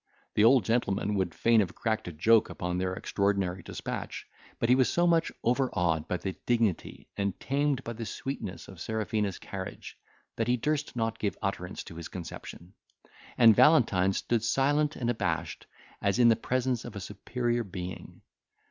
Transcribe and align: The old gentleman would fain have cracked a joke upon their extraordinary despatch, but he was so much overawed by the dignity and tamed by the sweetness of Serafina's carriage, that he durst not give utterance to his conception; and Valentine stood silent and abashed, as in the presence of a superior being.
The 0.33 0.43
old 0.45 0.65
gentleman 0.65 1.13
would 1.13 1.35
fain 1.35 1.59
have 1.59 1.75
cracked 1.75 2.07
a 2.07 2.11
joke 2.11 2.49
upon 2.49 2.79
their 2.79 2.95
extraordinary 2.95 3.61
despatch, 3.61 4.25
but 4.57 4.67
he 4.67 4.73
was 4.73 4.89
so 4.89 5.05
much 5.05 5.31
overawed 5.43 6.07
by 6.07 6.17
the 6.17 6.31
dignity 6.47 7.07
and 7.17 7.39
tamed 7.39 7.83
by 7.83 7.93
the 7.93 8.07
sweetness 8.07 8.67
of 8.67 8.81
Serafina's 8.81 9.37
carriage, 9.37 9.95
that 10.37 10.47
he 10.47 10.57
durst 10.57 10.95
not 10.95 11.19
give 11.19 11.37
utterance 11.43 11.83
to 11.83 11.93
his 11.97 12.07
conception; 12.07 12.73
and 13.37 13.55
Valentine 13.55 14.11
stood 14.13 14.43
silent 14.43 14.95
and 14.95 15.11
abashed, 15.11 15.67
as 16.01 16.17
in 16.17 16.29
the 16.29 16.35
presence 16.35 16.83
of 16.83 16.95
a 16.95 16.99
superior 16.99 17.63
being. 17.63 18.21